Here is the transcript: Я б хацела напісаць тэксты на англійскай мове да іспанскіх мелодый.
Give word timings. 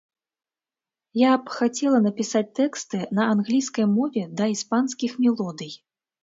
Я 1.19 1.33
б 1.41 1.53
хацела 1.57 1.99
напісаць 2.05 2.49
тэксты 2.61 3.01
на 3.19 3.27
англійскай 3.35 3.85
мове 3.93 4.23
да 4.41 4.49
іспанскіх 4.55 5.11
мелодый. 5.23 5.71